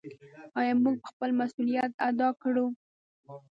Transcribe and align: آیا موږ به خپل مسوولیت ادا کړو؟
آیا 0.59 0.73
موږ 0.83 0.95
به 1.01 1.07
خپل 1.11 1.29
مسوولیت 1.39 1.91
ادا 2.09 2.29
کړو؟ 2.41 2.65